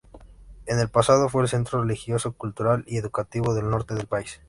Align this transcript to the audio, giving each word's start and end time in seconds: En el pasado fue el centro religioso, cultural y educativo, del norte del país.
En 0.65 0.79
el 0.79 0.89
pasado 0.89 1.29
fue 1.29 1.43
el 1.43 1.47
centro 1.47 1.83
religioso, 1.83 2.31
cultural 2.35 2.83
y 2.87 2.97
educativo, 2.97 3.53
del 3.53 3.69
norte 3.69 3.93
del 3.93 4.07
país. 4.07 4.39